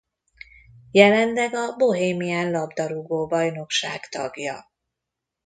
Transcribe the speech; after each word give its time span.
Jelenleg 0.91 1.53
a 1.53 1.75
Bohemian 1.77 2.51
Labdarúgó-bajnokság 2.51 4.07
tagja. 4.09 4.71